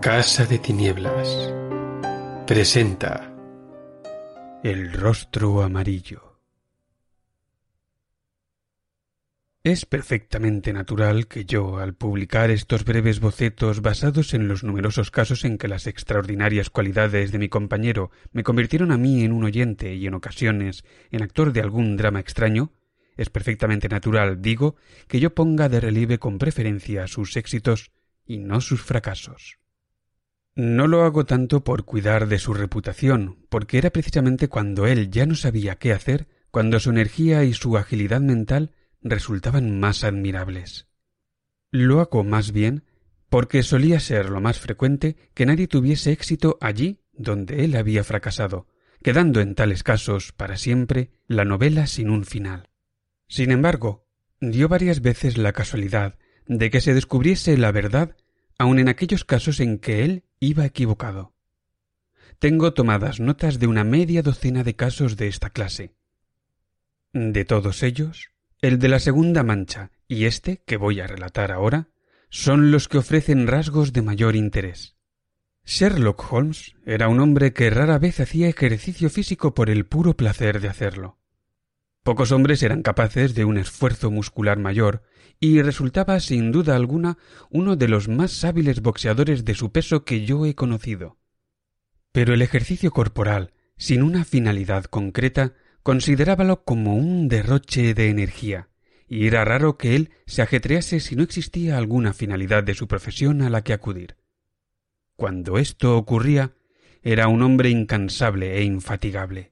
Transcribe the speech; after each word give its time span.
Casa 0.00 0.46
de 0.46 0.58
Tinieblas 0.58 1.52
presenta 2.46 3.36
El 4.64 4.94
rostro 4.94 5.62
amarillo. 5.62 6.38
Es 9.62 9.84
perfectamente 9.84 10.72
natural 10.72 11.26
que 11.26 11.44
yo, 11.44 11.76
al 11.76 11.92
publicar 11.92 12.50
estos 12.50 12.86
breves 12.86 13.20
bocetos 13.20 13.82
basados 13.82 14.32
en 14.32 14.48
los 14.48 14.64
numerosos 14.64 15.10
casos 15.10 15.44
en 15.44 15.58
que 15.58 15.68
las 15.68 15.86
extraordinarias 15.86 16.70
cualidades 16.70 17.30
de 17.30 17.38
mi 17.38 17.50
compañero 17.50 18.10
me 18.32 18.42
convirtieron 18.42 18.92
a 18.92 18.96
mí 18.96 19.22
en 19.22 19.32
un 19.32 19.44
oyente 19.44 19.94
y 19.94 20.06
en 20.06 20.14
ocasiones 20.14 20.82
en 21.10 21.22
actor 21.22 21.52
de 21.52 21.60
algún 21.60 21.98
drama 21.98 22.20
extraño, 22.20 22.72
es 23.18 23.28
perfectamente 23.28 23.90
natural, 23.90 24.40
digo, 24.40 24.76
que 25.08 25.20
yo 25.20 25.34
ponga 25.34 25.68
de 25.68 25.78
relieve 25.80 26.18
con 26.18 26.38
preferencia 26.38 27.06
sus 27.06 27.36
éxitos 27.36 27.90
y 28.24 28.38
no 28.38 28.62
sus 28.62 28.80
fracasos. 28.80 29.59
No 30.56 30.88
lo 30.88 31.04
hago 31.04 31.24
tanto 31.24 31.62
por 31.62 31.84
cuidar 31.84 32.28
de 32.28 32.38
su 32.38 32.54
reputación, 32.54 33.46
porque 33.48 33.78
era 33.78 33.90
precisamente 33.90 34.48
cuando 34.48 34.86
él 34.86 35.10
ya 35.10 35.26
no 35.26 35.34
sabía 35.34 35.76
qué 35.76 35.92
hacer, 35.92 36.28
cuando 36.50 36.80
su 36.80 36.90
energía 36.90 37.44
y 37.44 37.54
su 37.54 37.76
agilidad 37.76 38.20
mental 38.20 38.72
resultaban 39.00 39.78
más 39.78 40.04
admirables. 40.04 40.88
Lo 41.70 42.00
hago 42.00 42.24
más 42.24 42.52
bien 42.52 42.84
porque 43.28 43.62
solía 43.62 44.00
ser 44.00 44.28
lo 44.28 44.40
más 44.40 44.58
frecuente 44.58 45.16
que 45.34 45.46
nadie 45.46 45.68
tuviese 45.68 46.10
éxito 46.10 46.58
allí 46.60 47.00
donde 47.12 47.64
él 47.64 47.76
había 47.76 48.02
fracasado, 48.02 48.66
quedando 49.02 49.40
en 49.40 49.54
tales 49.54 49.84
casos 49.84 50.32
para 50.32 50.56
siempre 50.56 51.12
la 51.28 51.44
novela 51.44 51.86
sin 51.86 52.10
un 52.10 52.24
final. 52.24 52.70
Sin 53.28 53.52
embargo, 53.52 54.08
dio 54.40 54.68
varias 54.68 55.00
veces 55.00 55.38
la 55.38 55.52
casualidad 55.52 56.18
de 56.46 56.70
que 56.70 56.80
se 56.80 56.92
descubriese 56.92 57.56
la 57.56 57.70
verdad 57.70 58.16
aun 58.58 58.80
en 58.80 58.88
aquellos 58.88 59.24
casos 59.24 59.60
en 59.60 59.78
que 59.78 60.04
él 60.04 60.24
iba 60.40 60.64
equivocado. 60.64 61.34
Tengo 62.38 62.72
tomadas 62.72 63.20
notas 63.20 63.58
de 63.58 63.66
una 63.66 63.84
media 63.84 64.22
docena 64.22 64.64
de 64.64 64.74
casos 64.74 65.18
de 65.18 65.28
esta 65.28 65.50
clase. 65.50 65.94
De 67.12 67.44
todos 67.44 67.82
ellos, 67.82 68.30
el 68.62 68.78
de 68.78 68.88
la 68.88 69.00
segunda 69.00 69.42
mancha 69.42 69.90
y 70.08 70.24
este 70.24 70.62
que 70.66 70.78
voy 70.78 71.00
a 71.00 71.06
relatar 71.06 71.52
ahora 71.52 71.90
son 72.30 72.70
los 72.70 72.88
que 72.88 72.98
ofrecen 72.98 73.46
rasgos 73.46 73.92
de 73.92 74.00
mayor 74.00 74.34
interés. 74.34 74.96
Sherlock 75.66 76.32
Holmes 76.32 76.74
era 76.86 77.08
un 77.08 77.20
hombre 77.20 77.52
que 77.52 77.68
rara 77.68 77.98
vez 77.98 78.18
hacía 78.20 78.48
ejercicio 78.48 79.10
físico 79.10 79.52
por 79.52 79.68
el 79.68 79.84
puro 79.84 80.16
placer 80.16 80.60
de 80.60 80.68
hacerlo. 80.68 81.19
Pocos 82.02 82.32
hombres 82.32 82.62
eran 82.62 82.82
capaces 82.82 83.34
de 83.34 83.44
un 83.44 83.58
esfuerzo 83.58 84.10
muscular 84.10 84.58
mayor 84.58 85.02
y 85.38 85.60
resultaba 85.60 86.18
sin 86.20 86.50
duda 86.50 86.74
alguna 86.74 87.18
uno 87.50 87.76
de 87.76 87.88
los 87.88 88.08
más 88.08 88.44
hábiles 88.44 88.80
boxeadores 88.80 89.44
de 89.44 89.54
su 89.54 89.70
peso 89.70 90.04
que 90.04 90.24
yo 90.24 90.46
he 90.46 90.54
conocido. 90.54 91.18
Pero 92.12 92.32
el 92.32 92.42
ejercicio 92.42 92.90
corporal, 92.90 93.52
sin 93.76 94.02
una 94.02 94.24
finalidad 94.24 94.84
concreta, 94.84 95.54
considerábalo 95.82 96.64
como 96.64 96.96
un 96.96 97.28
derroche 97.28 97.94
de 97.94 98.08
energía, 98.08 98.68
y 99.06 99.26
era 99.26 99.44
raro 99.44 99.76
que 99.76 99.96
él 99.96 100.10
se 100.26 100.42
ajetrease 100.42 101.00
si 101.00 101.16
no 101.16 101.22
existía 101.22 101.76
alguna 101.76 102.12
finalidad 102.12 102.64
de 102.64 102.74
su 102.74 102.88
profesión 102.88 103.42
a 103.42 103.50
la 103.50 103.62
que 103.62 103.72
acudir. 103.72 104.16
Cuando 105.16 105.58
esto 105.58 105.96
ocurría, 105.96 106.54
era 107.02 107.28
un 107.28 107.42
hombre 107.42 107.70
incansable 107.70 108.58
e 108.58 108.64
infatigable. 108.64 109.49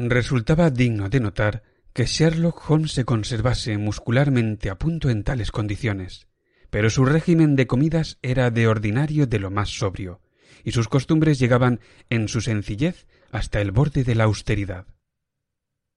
Resultaba 0.00 0.70
digno 0.70 1.08
de 1.08 1.18
notar 1.18 1.64
que 1.92 2.06
Sherlock 2.06 2.70
Holmes 2.70 2.92
se 2.92 3.04
conservase 3.04 3.78
muscularmente 3.78 4.70
a 4.70 4.78
punto 4.78 5.10
en 5.10 5.24
tales 5.24 5.50
condiciones, 5.50 6.28
pero 6.70 6.88
su 6.88 7.04
régimen 7.04 7.56
de 7.56 7.66
comidas 7.66 8.16
era 8.22 8.52
de 8.52 8.68
ordinario 8.68 9.26
de 9.26 9.40
lo 9.40 9.50
más 9.50 9.70
sobrio, 9.70 10.20
y 10.62 10.70
sus 10.70 10.86
costumbres 10.86 11.40
llegaban 11.40 11.80
en 12.10 12.28
su 12.28 12.40
sencillez 12.40 13.08
hasta 13.32 13.60
el 13.60 13.72
borde 13.72 14.04
de 14.04 14.14
la 14.14 14.24
austeridad. 14.24 14.86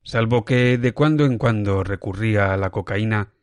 Salvo 0.01 0.45
que 0.45 0.79
de 0.79 0.93
cuando 0.93 1.25
en 1.25 1.37
cuando 1.37 1.83
recurría 1.83 2.55
a 2.55 2.57
la 2.57 2.71
cocaína, 2.71 3.33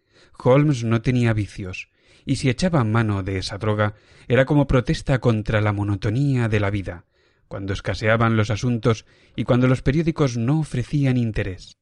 Holmes 0.42 0.82
no 0.82 1.02
tenía 1.02 1.34
vicios, 1.34 1.88
y 2.26 2.34
si 2.34 2.50
echaba 2.50 2.82
mano 2.82 3.22
de 3.22 3.38
esa 3.38 3.58
droga 3.58 3.94
era 4.26 4.44
como 4.44 4.66
protesta 4.66 5.20
contra 5.20 5.60
la 5.60 5.72
monotonía 5.72 6.48
de 6.48 6.58
la 6.58 6.70
vida, 6.70 7.04
cuando 7.48 7.72
escaseaban 7.72 8.36
los 8.36 8.50
asuntos 8.50 9.06
y 9.34 9.44
cuando 9.44 9.66
los 9.66 9.82
periódicos 9.82 10.36
no 10.36 10.60
ofrecían 10.60 11.16
interés. 11.16 11.78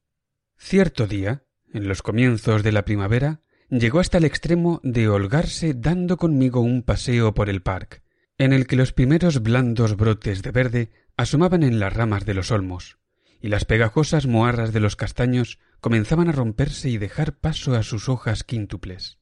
Cierto 0.57 1.05
día, 1.05 1.43
en 1.73 1.87
los 1.87 2.01
comienzos 2.01 2.63
de 2.63 2.71
la 2.71 2.85
primavera, 2.85 3.41
llegó 3.69 3.99
hasta 3.99 4.17
el 4.17 4.25
extremo 4.25 4.79
de 4.83 5.07
holgarse 5.07 5.73
dando 5.73 6.17
conmigo 6.17 6.61
un 6.61 6.83
paseo 6.83 7.33
por 7.33 7.49
el 7.49 7.61
parque, 7.61 8.01
en 8.37 8.53
el 8.53 8.67
que 8.67 8.75
los 8.75 8.93
primeros 8.93 9.41
blandos 9.41 9.97
brotes 9.97 10.41
de 10.41 10.51
verde 10.51 10.91
asomaban 11.17 11.63
en 11.63 11.79
las 11.79 11.93
ramas 11.93 12.25
de 12.25 12.33
los 12.33 12.51
olmos, 12.51 12.97
y 13.41 13.49
las 13.49 13.65
pegajosas 13.65 14.25
moarras 14.25 14.73
de 14.73 14.79
los 14.79 14.95
castaños 14.95 15.59
comenzaban 15.79 16.29
a 16.29 16.31
romperse 16.31 16.89
y 16.89 16.97
dejar 16.97 17.37
paso 17.37 17.75
a 17.75 17.83
sus 17.83 18.09
hojas 18.09 18.43
quíntuples. 18.43 19.19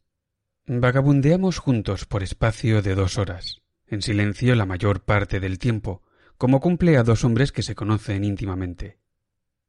Vagabundeamos 0.68 1.60
juntos 1.60 2.06
por 2.06 2.24
espacio 2.24 2.82
de 2.82 2.96
dos 2.96 3.18
horas, 3.18 3.62
en 3.88 4.02
silencio 4.02 4.56
la 4.56 4.66
mayor 4.66 5.04
parte 5.04 5.40
del 5.40 5.60
tiempo, 5.60 6.02
como 6.38 6.60
cumple 6.60 6.98
a 6.98 7.04
dos 7.04 7.24
hombres 7.24 7.52
que 7.52 7.64
se 7.64 7.76
conocen 7.76 8.24
íntimamente. 8.24 9.00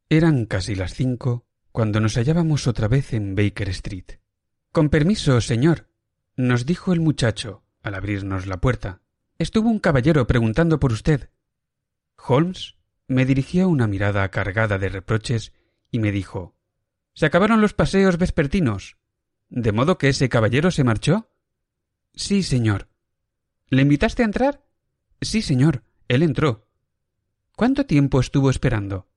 Eran 0.09 0.47
casi 0.47 0.75
las 0.75 0.94
cinco 0.94 1.47
cuando 1.72 2.00
nos 2.00 2.16
hallábamos 2.16 2.66
otra 2.66 2.88
vez 2.88 3.12
en 3.12 3.34
Baker 3.34 3.69
Street. 3.69 4.19
Con 4.72 4.88
permiso, 4.88 5.41
señor, 5.41 5.88
nos 6.37 6.66
dijo 6.66 6.93
el 6.93 7.00
muchacho, 7.00 7.65
al 7.82 7.94
abrirnos 7.94 8.47
la 8.47 8.60
puerta. 8.60 9.00
Estuvo 9.38 9.69
un 9.69 9.78
caballero 9.78 10.26
preguntando 10.26 10.81
por 10.81 10.93
usted. 10.93 11.31
Holmes 12.16 12.76
me 13.09 13.25
dirigió 13.25 13.69
una 13.69 13.87
mirada 13.87 14.28
cargada 14.31 14.78
de 14.78 14.88
reproches 14.88 15.53
y 15.91 15.99
me 15.99 16.12
dijo 16.12 16.56
Se 17.15 17.26
acabaron 17.26 17.60
los 17.60 17.75
paseos 17.75 18.19
vespertinos. 18.19 18.97
¿De 19.49 19.72
modo 19.72 19.99
que 19.99 20.09
ese 20.09 20.28
caballero 20.28 20.71
se 20.71 20.84
marchó? 20.84 21.31
Sí, 22.15 22.43
señor. 22.43 22.88
¿Le 23.69 23.82
invitaste 23.82 24.22
a 24.22 24.26
entrar? 24.26 24.65
Sí, 25.21 25.43
señor. 25.43 25.86
Él 26.09 26.22
entró. 26.22 26.67
¿Cuánto 27.56 27.87
tiempo 27.87 28.21
estuvo 28.21 28.50
esperando? 28.50 29.09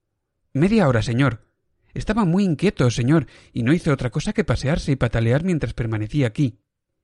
Media 0.53 0.87
hora, 0.87 1.01
señor. 1.01 1.45
Estaba 1.93 2.25
muy 2.25 2.43
inquieto, 2.43 2.89
señor, 2.89 3.27
y 3.53 3.63
no 3.63 3.73
hizo 3.73 3.91
otra 3.91 4.09
cosa 4.09 4.33
que 4.33 4.43
pasearse 4.43 4.91
y 4.91 4.95
patalear 4.95 5.43
mientras 5.43 5.73
permanecía 5.73 6.27
aquí. 6.27 6.59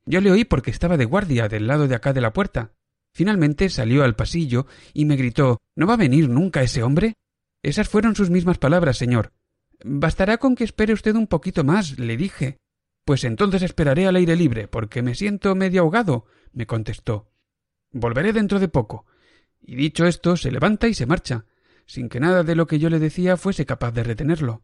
Yo 0.06 0.22
le 0.22 0.32
oí 0.32 0.46
porque 0.46 0.72
estaba 0.72 0.98
de 0.98 1.06
guardia 1.06 1.48
del 1.48 1.68
lado 1.68 1.88
de 1.88 1.96
acá 1.96 2.14
de 2.14 2.22
la 2.22 2.34
puerta. 2.34 2.74
Finalmente 3.14 3.70
salió 3.70 4.04
al 4.04 4.16
pasillo 4.16 4.68
y 4.94 5.06
me 5.06 5.16
gritó 5.16 5.62
¿No 5.76 5.88
va 5.88 5.96
a 5.96 5.98
venir 5.98 6.30
nunca 6.30 6.62
ese 6.62 6.84
hombre? 6.84 7.16
Esas 7.64 7.90
fueron 7.90 8.16
sus 8.16 8.30
mismas 8.30 8.58
palabras, 8.58 8.98
señor. 8.98 9.32
Bastará 9.84 10.38
con 10.38 10.56
que 10.56 10.64
espere 10.64 10.94
usted 10.94 11.16
un 11.16 11.28
poquito 11.28 11.64
más, 11.64 11.98
le 11.98 12.18
dije. 12.18 12.58
Pues 13.06 13.24
entonces 13.24 13.62
esperaré 13.62 14.08
al 14.08 14.16
aire 14.16 14.36
libre, 14.36 14.68
porque 14.68 15.02
me 15.02 15.16
siento 15.16 15.56
medio 15.56 15.82
ahogado, 15.82 16.26
me 16.54 16.66
contestó. 16.66 17.30
Volveré 17.92 18.34
dentro 18.34 18.60
de 18.60 18.68
poco. 18.68 19.06
Y 19.68 19.76
dicho 19.76 20.06
esto, 20.06 20.38
se 20.38 20.52
levanta 20.52 20.88
y 20.88 20.94
se 20.94 21.08
marcha, 21.08 21.46
sin 21.88 22.08
que 22.08 22.20
nada 22.20 22.44
de 22.44 22.56
lo 22.56 22.68
que 22.68 22.78
yo 22.78 22.90
le 22.90 23.00
decía 23.00 23.36
fuese 23.36 23.66
capaz 23.66 23.92
de 23.92 24.04
retenerlo. 24.04 24.64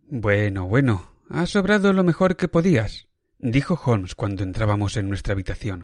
Bueno, 0.00 0.66
bueno, 0.66 1.12
has 1.28 1.50
sobrado 1.50 1.92
lo 1.92 2.04
mejor 2.04 2.36
que 2.36 2.48
podías, 2.48 3.08
dijo 3.38 3.78
Holmes 3.84 4.14
cuando 4.14 4.42
entrábamos 4.42 4.96
en 4.96 5.08
nuestra 5.08 5.34
habitación. 5.34 5.82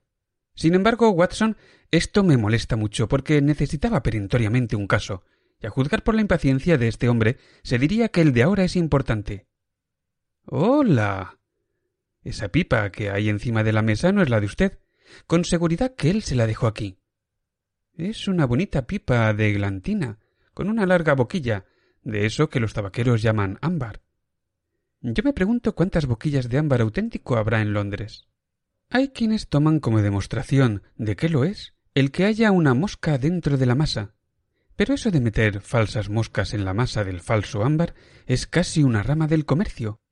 Sin 0.55 0.75
embargo, 0.75 1.11
Watson, 1.11 1.59
esto 1.91 2.25
me 2.25 2.39
molesta 2.39 2.77
mucho 2.77 3.09
porque 3.09 3.43
necesitaba 3.43 4.03
perentoriamente 4.03 4.75
un 4.75 4.87
caso, 4.87 5.23
y 5.61 5.67
a 5.67 5.71
juzgar 5.71 6.03
por 6.03 6.15
la 6.15 6.23
impaciencia 6.23 6.79
de 6.79 6.89
este 6.89 7.11
hombre, 7.11 7.37
se 7.63 7.79
diría 7.79 8.09
que 8.09 8.23
el 8.23 8.33
de 8.33 8.43
ahora 8.43 8.65
es 8.65 8.75
importante. 8.75 9.47
Hola. 10.47 11.39
Esa 12.23 12.49
pipa 12.49 12.91
que 12.91 13.11
hay 13.11 13.29
encima 13.29 13.63
de 13.65 13.73
la 13.73 13.83
mesa 13.83 14.13
no 14.13 14.23
es 14.23 14.31
la 14.31 14.41
de 14.41 14.47
usted. 14.47 14.79
Con 15.27 15.45
seguridad 15.45 15.95
que 15.95 16.11
él 16.11 16.23
se 16.23 16.35
la 16.35 16.47
dejó 16.47 16.67
aquí. 16.67 16.99
Es 17.97 18.29
una 18.29 18.45
bonita 18.45 18.87
pipa 18.87 19.33
de 19.33 19.55
glantina, 19.55 20.19
con 20.53 20.69
una 20.69 20.85
larga 20.85 21.15
boquilla, 21.15 21.65
de 22.03 22.27
eso 22.27 22.51
que 22.51 22.61
los 22.61 22.75
tabaqueros 22.75 23.23
llaman 23.23 23.59
ámbar. 23.63 24.03
Yo 25.01 25.23
me 25.25 25.33
pregunto 25.33 25.75
cuántas 25.75 26.05
boquillas 26.05 26.51
de 26.51 26.59
ámbar 26.59 26.83
auténtico 26.83 27.39
habrá 27.39 27.63
en 27.63 27.73
Londres. 27.73 28.27
Hay 28.91 29.09
quienes 29.09 29.49
toman 29.49 29.81
como 29.81 30.03
demostración 30.03 30.83
de 30.97 31.17
que 31.17 31.31
lo 31.31 31.45
es 31.45 31.75
el 31.95 32.11
que 32.11 32.27
haya 32.27 32.53
una 32.53 32.75
mosca 32.75 33.17
dentro 33.17 33.57
de 33.57 33.65
la 33.65 33.75
masa. 33.75 34.15
Pero 34.77 34.93
eso 34.93 35.11
de 35.11 35.23
meter 35.23 35.63
falsas 35.63 36.11
moscas 36.11 36.53
en 36.53 36.67
la 36.67 36.75
masa 36.75 37.03
del 37.03 37.21
falso 37.21 37.65
ámbar 37.65 37.95
es 38.27 38.47
casi 38.47 38.83
una 38.83 39.03
rama 39.03 39.27
del 39.27 39.47
comercio. 39.47 40.03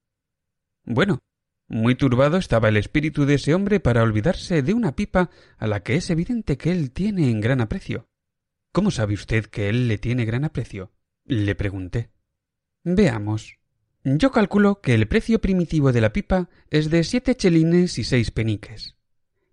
Bueno, 0.85 1.21
muy 1.69 1.95
turbado 1.95 2.37
estaba 2.37 2.69
el 2.69 2.77
espíritu 2.77 3.25
de 3.25 3.35
ese 3.35 3.55
hombre 3.55 3.81
para 3.81 4.03
olvidarse 4.03 4.63
de 4.63 4.75
una 4.75 4.95
pipa 4.95 5.31
a 5.57 5.67
la 5.67 5.81
que 5.81 5.97
es 5.97 6.11
evidente 6.11 6.57
que 6.59 6.71
él 6.71 6.91
tiene 6.91 7.31
en 7.31 7.41
gran 7.41 7.61
aprecio. 7.61 8.09
¿Cómo 8.73 8.91
sabe 8.91 9.15
usted 9.15 9.47
que 9.47 9.69
él 9.69 9.89
le 9.89 9.99
tiene 9.99 10.25
gran 10.25 10.45
aprecio? 10.45 10.93
le 11.25 11.55
pregunté. 11.55 12.11
Veamos. 12.83 13.59
Yo 14.05 14.31
calculo 14.31 14.83
que 14.83 14.93
el 14.93 15.09
precio 15.09 15.41
primitivo 15.41 15.91
de 15.93 16.03
la 16.03 16.13
pipa 16.13 16.51
es 16.69 16.91
de 16.91 17.03
siete 17.05 17.35
chelines 17.35 17.99
y 17.99 18.05
seis 18.05 18.31
peniques. 18.31 18.97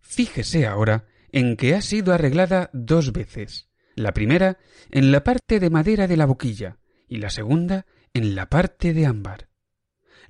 Fíjese 0.01 0.67
ahora 0.67 1.05
en 1.31 1.55
que 1.55 1.75
ha 1.75 1.81
sido 1.81 2.13
arreglada 2.13 2.69
dos 2.73 3.13
veces. 3.13 3.69
La 3.95 4.13
primera 4.13 4.57
en 4.89 5.13
la 5.13 5.23
parte 5.23 5.61
de 5.61 5.69
madera 5.69 6.07
de 6.07 6.17
la 6.17 6.25
boquilla 6.25 6.79
y 7.07 7.17
la 7.17 7.29
segunda 7.29 7.85
en 8.13 8.35
la 8.35 8.49
parte 8.49 8.93
de 8.93 9.05
ámbar. 9.05 9.50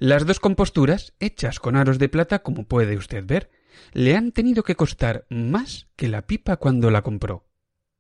Las 0.02 0.26
dos 0.26 0.40
composturas, 0.40 1.14
hechas 1.20 1.60
con 1.60 1.76
aros 1.76 2.00
de 2.00 2.10
plata, 2.10 2.40
como 2.40 2.64
puede 2.64 2.98
usted 2.98 3.24
ver, 3.24 3.52
le 3.94 4.16
han 4.16 4.32
tenido 4.32 4.64
que 4.64 4.74
costar 4.74 5.28
más 5.30 5.90
que 5.96 6.08
la 6.08 6.26
pipa 6.26 6.58
cuando 6.58 6.90
la 6.90 7.04
compró. 7.04 7.46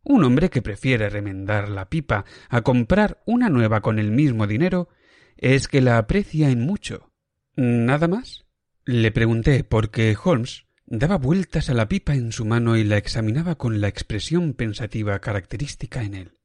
Un 0.01 0.23
hombre 0.23 0.49
que 0.49 0.63
prefiere 0.63 1.11
remendar 1.11 1.69
la 1.69 1.89
pipa 1.89 2.25
a 2.49 2.63
comprar 2.63 3.21
una 3.27 3.49
nueva 3.49 3.81
con 3.81 3.99
el 3.99 4.09
mismo 4.09 4.47
dinero 4.47 4.89
es 5.37 5.67
que 5.67 5.79
la 5.79 5.99
aprecia 5.99 6.49
en 6.49 6.61
mucho. 6.61 7.11
¿Nada 7.55 8.07
más? 8.07 8.45
Le 8.83 9.11
pregunté 9.11 9.63
porque 9.63 10.17
Holmes 10.23 10.65
daba 10.87 11.19
vueltas 11.19 11.69
a 11.69 11.75
la 11.75 11.87
pipa 11.87 12.15
en 12.15 12.31
su 12.31 12.45
mano 12.45 12.77
y 12.77 12.83
la 12.83 12.97
examinaba 12.97 13.59
con 13.59 13.79
la 13.79 13.89
expresión 13.89 14.53
pensativa 14.53 15.19
característica 15.19 16.01
en 16.01 16.15
él. 16.15 16.39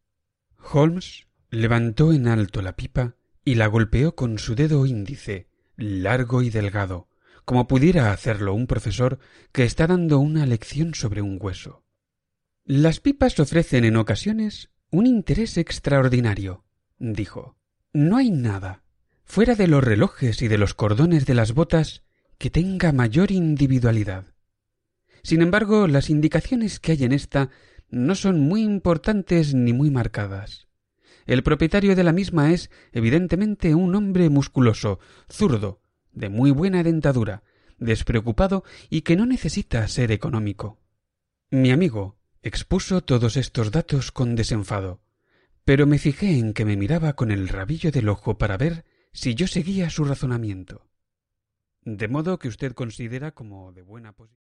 Holmes 0.70 1.28
levantó 1.48 2.12
en 2.12 2.28
alto 2.28 2.60
la 2.60 2.76
pipa 2.76 3.16
y 3.46 3.54
la 3.54 3.68
golpeó 3.68 4.16
con 4.16 4.40
su 4.40 4.56
dedo 4.56 4.84
índice, 4.86 5.46
largo 5.76 6.42
y 6.42 6.50
delgado, 6.50 7.08
como 7.44 7.68
pudiera 7.68 8.10
hacerlo 8.10 8.52
un 8.54 8.66
profesor 8.66 9.20
que 9.52 9.62
está 9.62 9.86
dando 9.86 10.18
una 10.18 10.44
lección 10.46 10.94
sobre 10.94 11.22
un 11.22 11.38
hueso. 11.40 11.84
Las 12.64 12.98
pipas 12.98 13.38
ofrecen 13.38 13.84
en 13.84 13.96
ocasiones 13.96 14.70
un 14.90 15.06
interés 15.06 15.58
extraordinario, 15.58 16.64
dijo. 16.98 17.56
No 17.92 18.16
hay 18.16 18.32
nada, 18.32 18.82
fuera 19.22 19.54
de 19.54 19.68
los 19.68 19.84
relojes 19.84 20.42
y 20.42 20.48
de 20.48 20.58
los 20.58 20.74
cordones 20.74 21.24
de 21.24 21.34
las 21.34 21.54
botas, 21.54 22.02
que 22.38 22.50
tenga 22.50 22.90
mayor 22.90 23.30
individualidad. 23.30 24.34
Sin 25.22 25.40
embargo, 25.40 25.86
las 25.86 26.10
indicaciones 26.10 26.80
que 26.80 26.92
hay 26.92 27.04
en 27.04 27.12
esta 27.12 27.50
no 27.90 28.16
son 28.16 28.40
muy 28.40 28.62
importantes 28.62 29.54
ni 29.54 29.72
muy 29.72 29.92
marcadas. 29.92 30.65
El 31.26 31.42
propietario 31.42 31.94
de 31.94 32.04
la 32.04 32.12
misma 32.12 32.52
es, 32.52 32.70
evidentemente, 32.92 33.74
un 33.74 33.94
hombre 33.94 34.30
musculoso, 34.30 35.00
zurdo, 35.28 35.82
de 36.12 36.28
muy 36.28 36.50
buena 36.50 36.82
dentadura, 36.82 37.42
despreocupado 37.78 38.64
y 38.88 39.02
que 39.02 39.16
no 39.16 39.26
necesita 39.26 39.86
ser 39.88 40.12
económico. 40.12 40.80
Mi 41.50 41.70
amigo, 41.70 42.16
Expuso 42.46 43.02
todos 43.02 43.36
estos 43.36 43.72
datos 43.72 44.12
con 44.12 44.36
desenfado, 44.36 45.00
pero 45.64 45.84
me 45.84 45.98
fijé 45.98 46.38
en 46.38 46.52
que 46.52 46.64
me 46.64 46.76
miraba 46.76 47.14
con 47.14 47.32
el 47.32 47.48
rabillo 47.48 47.90
del 47.90 48.08
ojo 48.08 48.38
para 48.38 48.56
ver 48.56 48.84
si 49.12 49.34
yo 49.34 49.48
seguía 49.48 49.90
su 49.90 50.04
razonamiento. 50.04 50.88
De 51.80 52.06
modo 52.06 52.38
que 52.38 52.46
usted 52.46 52.72
considera 52.72 53.32
como 53.32 53.72
de 53.72 53.82
buena 53.82 54.12
posición. 54.12 54.45